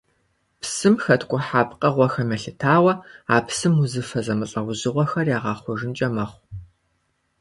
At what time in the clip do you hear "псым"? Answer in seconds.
0.61-0.95, 3.45-3.73